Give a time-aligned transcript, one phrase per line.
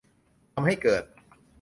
[0.53, 1.03] ทำให้เกิด